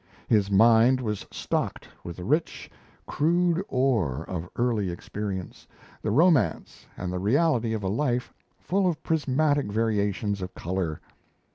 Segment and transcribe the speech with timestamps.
[0.27, 2.71] His mind was stocked with the rich,
[3.05, 5.67] crude ore of early experience
[6.01, 10.99] the romance and the reality of a life full of prismatic variations of colour.